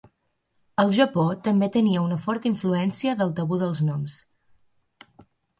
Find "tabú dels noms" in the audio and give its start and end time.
3.41-4.21